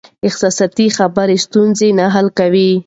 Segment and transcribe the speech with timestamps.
[0.27, 2.71] احساساتي خبرې ستونزې نه حل کوي.